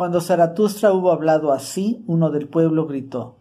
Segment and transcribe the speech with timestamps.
[0.00, 3.36] Cuando Zaratustra hubo hablado así, uno del pueblo gritó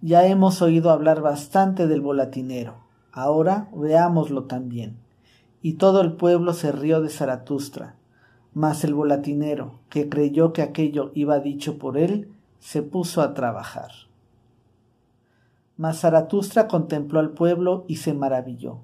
[0.00, 2.76] Ya hemos oído hablar bastante del volatinero.
[3.10, 4.96] Ahora veámoslo también.
[5.60, 7.96] Y todo el pueblo se rió de Zaratustra.
[8.52, 12.28] Mas el volatinero, que creyó que aquello iba dicho por él,
[12.60, 13.90] se puso a trabajar.
[15.76, 18.78] Mas Zaratustra contempló al pueblo y se maravilló.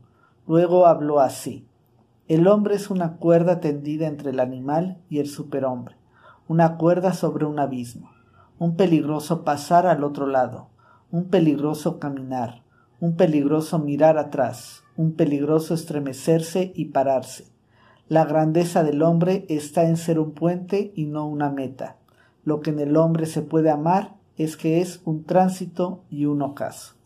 [0.48, 1.64] Luego habló así.
[2.26, 5.94] El hombre es una cuerda tendida entre el animal y el superhombre,
[6.50, 8.10] una cuerda sobre un abismo,
[8.58, 10.66] un peligroso pasar al otro lado,
[11.12, 12.64] un peligroso caminar,
[12.98, 17.52] un peligroso mirar atrás, un peligroso estremecerse y pararse.
[18.08, 21.98] La grandeza del hombre está en ser un puente y no una meta.
[22.42, 26.42] Lo que en el hombre se puede amar es que es un tránsito y un
[26.42, 26.99] ocaso.